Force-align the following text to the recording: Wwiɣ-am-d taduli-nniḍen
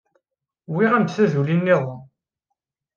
Wwiɣ-am-d 0.71 1.09
taduli-nniḍen 1.15 1.85